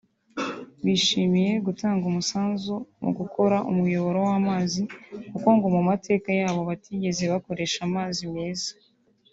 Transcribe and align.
Bishimiye 0.83 1.51
gutanga 1.65 2.03
umusanzu 2.11 2.75
mu 3.01 3.11
gukora 3.19 3.57
umuyoboro 3.71 4.19
w’amazi 4.29 4.81
kuko 5.31 5.47
ngo 5.55 5.67
mu 5.75 5.81
mateka 5.89 6.29
yabo 6.39 6.61
batigeze 6.69 7.23
bakoresha 7.33 7.79
amazi 7.89 8.23
meza 8.35 8.71